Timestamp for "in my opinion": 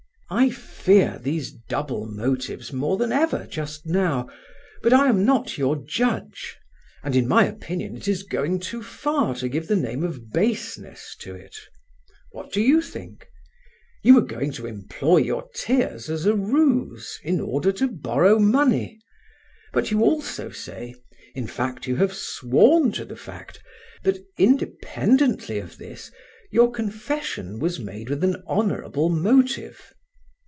7.17-7.97